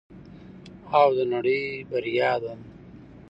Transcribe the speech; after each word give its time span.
او 0.99 1.07
د 1.17 1.19
نړۍ 1.33 1.63
بریا 1.89 2.31
ده. 2.43 2.53